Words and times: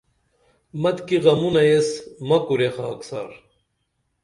مِتکی 0.81 1.17
غمونہ 1.23 1.61
ایس 1.67 1.87
مہ 2.27 2.37
کُریہ 2.45 2.71
خاکسار 2.75 3.29